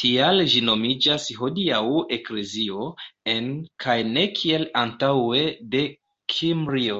[0.00, 1.80] Tial ĝi nomiĝas hodiaŭ
[2.18, 2.86] eklezio
[3.34, 3.50] "en"
[3.86, 5.42] kaj ne kiel antaŭe
[5.76, 5.84] "de"
[6.36, 6.98] Kimrio.